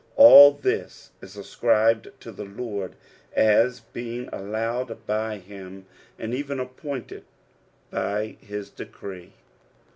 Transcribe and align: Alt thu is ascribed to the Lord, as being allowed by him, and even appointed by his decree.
Alt 0.17 0.63
thu 0.63 0.69
is 1.21 1.37
ascribed 1.37 2.07
to 2.21 2.31
the 2.31 2.43
Lord, 2.43 2.95
as 3.33 3.81
being 3.81 4.29
allowed 4.33 5.05
by 5.05 5.37
him, 5.37 5.85
and 6.17 6.33
even 6.33 6.59
appointed 6.59 7.23
by 7.91 8.35
his 8.41 8.71
decree. 8.71 9.33